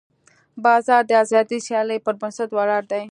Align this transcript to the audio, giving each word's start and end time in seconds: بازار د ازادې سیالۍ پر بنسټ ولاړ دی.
بازار 0.63 1.01
د 1.07 1.11
ازادې 1.23 1.57
سیالۍ 1.67 1.99
پر 2.05 2.13
بنسټ 2.21 2.49
ولاړ 2.57 2.83
دی. 2.91 3.03